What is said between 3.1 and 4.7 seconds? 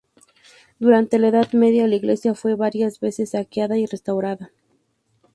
saqueada y restaurada.